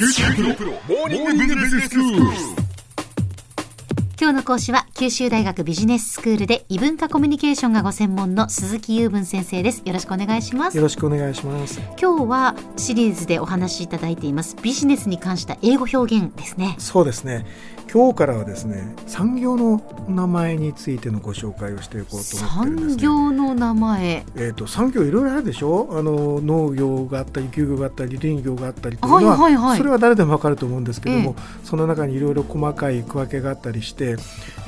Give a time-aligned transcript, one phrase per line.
[0.00, 2.59] 九州大学モーニングビジネススクール。
[4.20, 11.80] 今日の講師は九州大学ビジネススクールで異文化コミュニケーションがご専門の鈴木雄文先生ですよろしくお願いしますよろしくお願いします。
[11.98, 17.46] 今日はシリーズでお話しいただいていますビジネスに関した英語表現ですねそうですね。
[17.92, 23.02] 今日からはですね、産業の名前についてのご紹介をしていこうと思ってるんです産ね。
[23.02, 25.88] 業の名前えっ、と産業いろいろあるでしょ？
[25.90, 34.09] あの農業があったり、漁業があったり、林業があったりというのは、はいはいはいそれは誰でもわかると思うんですけども、えその中にいろいろ細かい区分けがあったりして、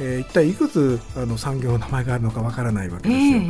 [0.00, 3.42] えー一体いくつあの産業の名前があるのかわからないわけえですよ。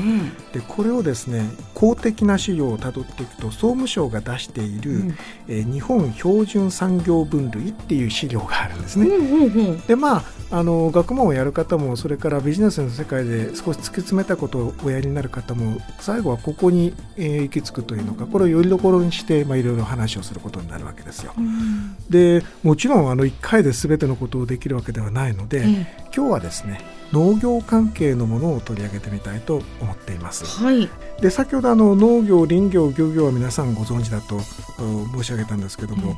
[0.54, 5.16] えでこれをですね公的な資料をたどっていくと総務省が出している、うん
[5.48, 9.82] えー日本標準産業分類っていう資料があるんですうんね。
[9.86, 21.32] でまああの学問をやる方もそれからビジネスの世界で少し突き詰めたことをおやりになる方も最後はここに、えー行き着くというのかこれをよりどころにして、まあ、いろいろ話をすることになるわけですよ。
[21.36, 26.80] うんでもちろんあの1回で全てのことをできるわけではないので、え今日はですね
[27.12, 30.64] 農業関係のものを取り上げてみたいと思っていますえ。
[30.64, 30.88] はい
[31.20, 34.36] で先ほどあの農業林業漁業は皆さんご存知だと
[34.78, 36.16] うん申し上げたんですけども、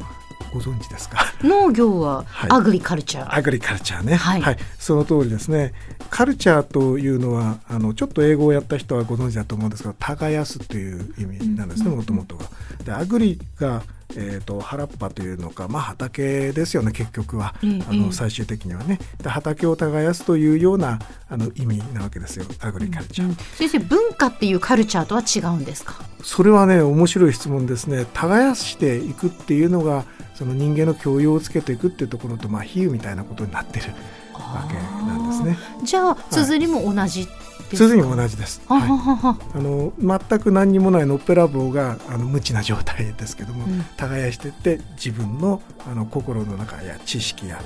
[0.55, 1.19] ご存知ですか？
[1.43, 2.51] 農業ははい。
[2.51, 4.57] アグリカルチャー、アグリカルチャーねはい。
[4.79, 5.75] その通りですね。
[6.11, 12.47] カルチャーというのはあのちょっと英語をやった人はご存知だと思うんですけど耕すという意味なんですねうんもともとが。
[12.85, 13.83] でアグリが
[14.17, 17.99] えー、と原っぱというのか、まあ、畑ですよね結局は、ええあええ。
[18.01, 19.01] の最終的にはね。
[19.21, 23.29] で畑を耕すというようなあの意味なわけですよアグリカルチャー。
[23.29, 23.35] うん。
[23.35, 25.95] 先生文化っていうカルチャーとは違うんですか？
[26.23, 28.07] それはね面白い質問ですね。
[28.15, 33.87] 耕していくっていうのがその人間の教養をつけていくっていうところとまあ比喩みたいなことになってる
[34.33, 35.57] わけなんですね。
[35.85, 37.45] じゃあ綴りも同じですか？
[37.77, 38.61] 綴りも同じです。
[38.67, 39.39] はは。
[39.55, 43.85] いあの全く何にもないのっぺらぼうがあの無知な状態ですけども、うん。
[43.97, 47.61] 耕していって自分のあの心の中や知識や、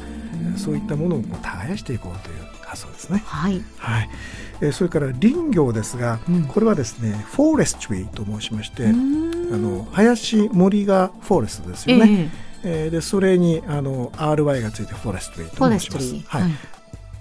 [0.57, 3.23] そういったものを耕していこうという発想ですね。
[3.25, 3.63] はい。
[3.79, 4.11] はい、
[4.61, 6.45] えーそれから林業ですが、うん。
[6.45, 12.31] これはですねフォレストリーと申しまして、あの林森がフォレストですよね。
[12.31, 16.15] えーでそれにあの RY がついてフォレストリーと申します。
[16.27, 16.51] はい。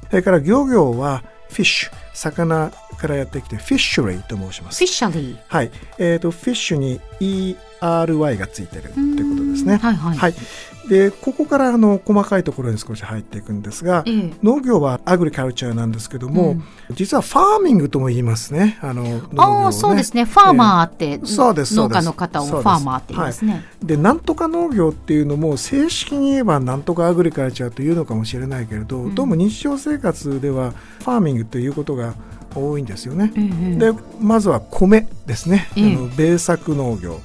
[0.09, 4.91] それから漁業はフィッシュ魚からやってきてフィッシュリーと申しますフィッ。
[4.91, 5.71] シャリーはい。
[5.99, 9.77] えっ、とフィッシュに ERY がついてるってことですね。
[9.77, 10.33] はいはい、はい。
[10.87, 14.33] でここからあの細かいところに少し入っていくんですが、ええ。
[14.41, 16.63] 農業はアグリカルチャーなんですけども、うん。
[16.95, 18.79] 実はファーミングとも言いますね。
[18.81, 20.25] あの農ねああそうですね。
[20.25, 22.01] ファーマーって、そうですそうです。
[22.01, 23.65] 農家の方をファーマーって言いますね。
[23.83, 29.15] でなんとか農業っていうのも正式に言えばなんとかアグリカルチャーというのかもしれないけれど、うん。
[29.15, 32.13] どうも日常生活ではファーミングということが
[32.55, 33.31] 多いんですよね。
[33.35, 33.75] ええ。
[33.75, 35.95] でまずは米ですね、ええ。
[35.95, 37.19] あの米作農業、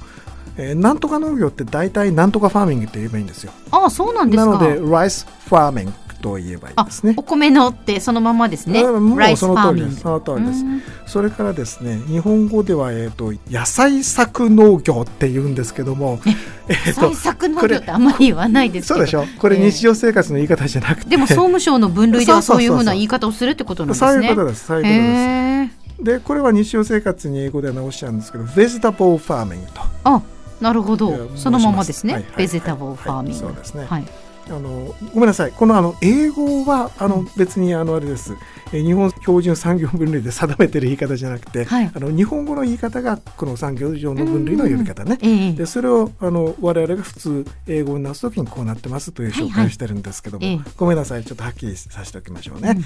[0.57, 3.51] えーなんとか農業って大体なんとかファーミングって言えばいいんですよ。
[3.71, 4.51] ああそうなんですか。
[4.51, 5.91] なのでライスファーミング
[6.21, 7.13] と言えばいいあですね。
[7.17, 8.81] お米のってそのままですね。
[8.81, 9.99] うんもうその通りです。
[10.01, 10.63] その通りです。
[10.63, 10.81] うん。
[11.05, 16.19] それからですね日本語では、えー、と野菜作農業って言うんですけども、
[16.67, 21.09] えーと採作農業ってあんまり言わないですそうでしょこれええ日常生活の言い方じゃなくて。
[21.09, 24.11] でも総務省の分類ではそういうふうな言い方をするってことなんですね。
[24.13, 24.65] そういうことです。
[24.65, 26.03] そういうことです。
[26.03, 29.81] でこれは日常生活に英語では直しちゃうんですけどベジタボーファーミングと。
[30.05, 30.21] あ
[30.63, 31.29] なるほど。
[31.35, 33.85] そのままですね、ベジタブルファーミング、はいそうですね。
[33.85, 34.05] はい。
[34.47, 35.51] あのごめんなさい。
[35.51, 45.17] このあの英語はあの別にあのあれです、えー日本標準産業分類で定めてる言い方じゃなくて、はいあの日本語の言い方がこの産業上の分類の呼び方ね。
[45.21, 52.77] ええでそれをあの我々が普通英語に直すときにこうなってますという紹介をしてるんですけども、はいはいええごめんなさいちょっとはっきりさせておきましょうね。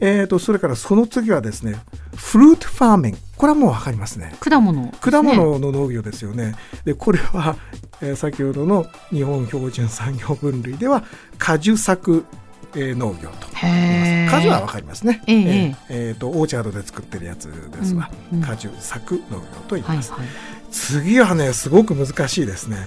[0.00, 1.76] えー、とそれからその次はですね
[2.16, 4.34] フルーツファーミングこれはもう分かりますね。
[4.40, 6.54] 果物ね、果物の農業ですよね。
[6.84, 7.56] でこれは、
[8.02, 11.04] えー先ほどの日本標準産業分類では
[11.38, 12.39] 果樹作、えー
[12.74, 13.48] 農業と。
[13.48, 15.22] 果樹はわかりますね。
[15.26, 18.10] ええーえーとオーチャードで作ってるやつですわ。
[18.32, 20.12] うんうん果樹作農業と言います。
[20.12, 20.28] はいはい
[20.70, 22.86] 次はねすごく難しいですね。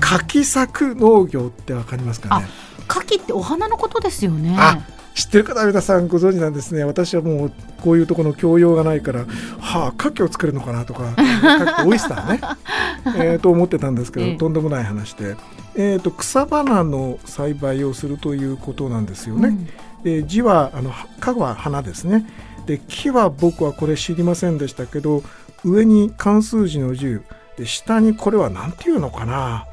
[0.00, 2.46] 柿作農業ってわかりますかね？
[2.88, 4.78] 牡蠣ってお花のことですよねあ
[5.14, 7.52] 知ってる方は皆さんご存知なんですね私はもう
[7.82, 9.20] こういうところの教養がないから
[9.60, 12.40] はあ牡蠣を作るのかなとか牡蠣オイスターね
[13.16, 15.36] えーと思ってたんですけど、ええとんでもない話で、
[15.76, 19.68] えー、と草花の栽培をするということなんですよね、うん。
[20.02, 20.90] で字はあの
[21.20, 22.26] かは花ですね。
[22.66, 25.22] で木は僕はこれ知りませんでしたけど
[25.64, 27.22] 上に漢数字の10
[27.58, 29.66] で下にこれは何ていうのかな。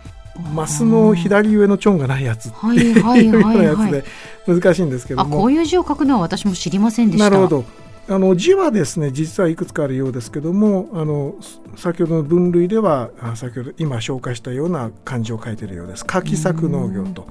[0.55, 3.25] マスの左上のチョンがないやつってはいいうはい。
[3.29, 4.03] ようなやつで
[4.47, 7.29] 難しいんですけども、あこういう字を書くのは私も知りませんでした。
[7.29, 7.65] なるほど
[8.09, 11.35] あの字はですね実はいくつかあるようですけどもあの
[11.77, 16.05] 先ほどの分類では先ほど今紹介したような漢字を書いているようです。
[16.05, 17.27] 柿作農業と。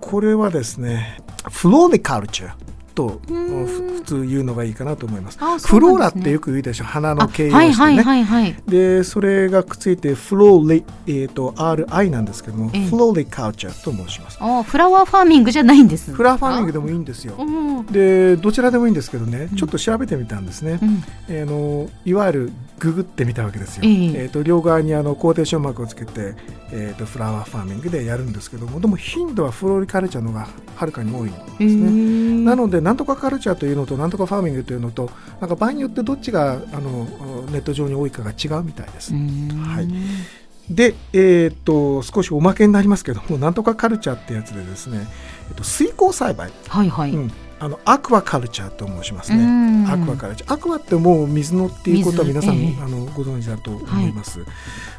[0.00, 1.18] これはですね
[1.50, 5.38] フローリカルチャーと普通言うのがいいかなと思います。
[5.38, 8.02] すね、フローラってよく言うでしょ花の形容詞でね。
[8.02, 14.38] はいはいでそれがくっついてフローリ、えーと、RI なんですけども、えー、フローリカルチャーと申します。
[14.40, 16.12] あフラワーファーミングじゃないんです。
[16.12, 17.36] フラワーファーミングでもいいんですよ。
[17.90, 20.78] でどちらでもいいんですけどねちょっと調べてみたんですね。
[20.82, 23.82] うん、えー、のいわゆるググってみたわけですよ。
[23.84, 26.34] えー、えーと両側にあのコーテーションマークをつけて、
[26.72, 32.44] えーと、フラワーファーミングでやるんですけどもでも頻度はフローリカルチャーの方がはるかに多いんですね。
[32.44, 35.10] なのでなんとかカルチャーというのとなんとかファーミングというのと
[35.40, 37.04] なんか場合によってどっちがあの
[37.50, 39.12] ネット上に多いかが違うみたいです。
[39.12, 39.88] はい、
[40.72, 45.00] で、えーと、少しおまけになりますけどもなんとかカルチャーってやつでですね、
[45.48, 47.10] えっと、水耕栽培、はいはい。
[47.10, 49.86] うん、あのアクアカルチャーと申しますね。
[49.88, 50.52] アクアカルチャー。
[50.52, 54.40] アクアってもう水のっていうことは皆さん、えー、あのご存知だと思います。
[54.40, 54.48] はい、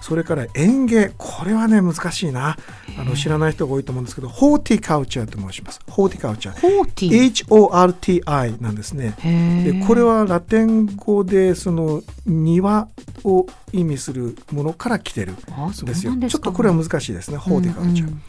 [0.01, 2.57] それから園芸、これはね難しいな。
[2.97, 5.79] あの知らない人が多いと思うんですけど、ホーティカルチャーと申します。
[5.87, 6.59] ホーティカルチャー。
[6.59, 9.15] ホーティ H O R T I なんですね。
[9.63, 12.87] でこれはラテン語でその庭
[13.23, 16.13] を意味するものから来てるんですよ。
[16.27, 17.37] ちょっとこれは難しいですね。
[17.37, 18.07] ホーティカルチャー。
[18.07, 18.21] うんうん、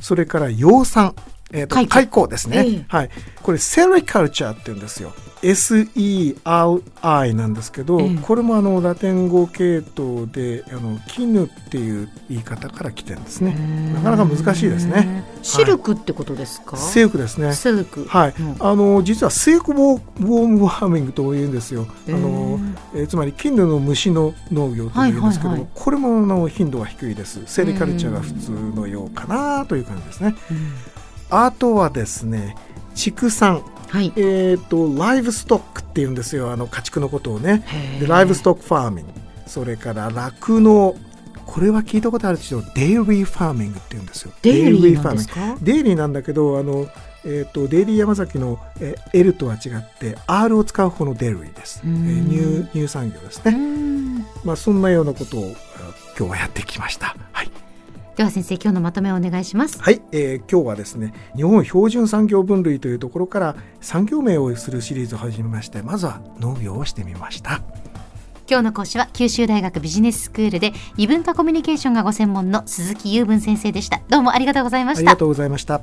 [0.00, 1.14] それから養蚕。
[1.52, 2.26] えーと、開口。
[2.28, 3.10] ですね、えー、はい、
[3.42, 5.12] これセリカルチャーって言うんですよ。
[5.42, 13.54] SERI なんですけど、えー、これもあのラテン語系統であの絹っていう言い方から来てるんですね。
[13.94, 15.24] なかなか難しいですね。
[15.42, 17.52] シルクってことですか、はい、シルクですね。
[17.54, 18.06] シルク。
[18.06, 21.86] はい、うん、あの実はシルクウォームワーミングというんですよ。
[22.08, 22.58] あの、
[22.94, 27.42] えー、つまり絹の虫の農業というんですけども、はいはいはい、これもの頻度が低いです。
[27.46, 30.34] セリカルチャーが普通のようかなという感じですね、
[31.30, 32.56] あとはですね
[32.94, 36.50] 畜産はい、えっ、ー、と livestock っていうんですよ。
[36.50, 37.64] あの家畜のことをね。
[38.00, 39.12] でライブストックファーミング。
[39.46, 40.96] それから酪農。
[41.46, 44.32] これは聞いたことあるでしょ dairy farming って言うんですよ。
[44.42, 45.64] dairy farming。
[45.64, 46.88] dairy なんだけどあの
[47.28, 54.24] えーと、デイリーヤマザキの、え L とは違って R を使う方の dairy です、えー、乳乳産業ですね。
[54.44, 55.56] まあそんなようなことを
[56.16, 57.16] 今日はやってきました。
[57.32, 57.50] はい
[58.16, 59.80] では先生今日のまとめをお願いします。
[59.80, 67.60] はい、えー、今日はですね日本標準産業分類というところから産業名をするシリーズを始めましてまずは農業をしてみました。
[68.48, 74.00] 今日の講師は九州大学ビジネススクールで異文化コミュニケーションがご専門の鈴木雄文先生でした。
[74.08, 75.00] どうもありがとうございました。
[75.00, 75.82] ありがとうございました